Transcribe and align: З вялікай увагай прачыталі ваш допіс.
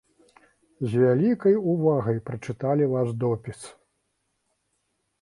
З 0.93 1.01
вялікай 1.03 1.59
увагай 1.75 2.19
прачыталі 2.31 2.91
ваш 2.97 3.15
допіс. 3.27 3.61